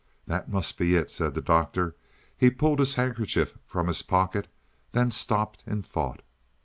[0.25, 1.95] "That must be it," said the Doctor.
[2.35, 4.47] He pulled his handkerchief from his pocket;
[4.93, 6.23] then he stopped in thought.